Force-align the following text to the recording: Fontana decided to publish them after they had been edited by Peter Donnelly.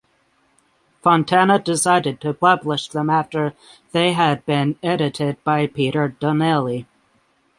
Fontana 1.03 1.59
decided 1.59 2.19
to 2.21 2.33
publish 2.33 2.87
them 2.87 3.07
after 3.07 3.53
they 3.91 4.13
had 4.13 4.43
been 4.47 4.75
edited 4.81 5.37
by 5.43 5.67
Peter 5.67 6.07
Donnelly. 6.07 6.87